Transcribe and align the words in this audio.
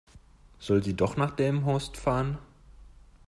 Soll 0.57 0.83
sie 0.83 0.95
doch 0.95 1.15
nach 1.15 1.29
Delmenhorst 1.29 1.95
fahren? 1.95 2.39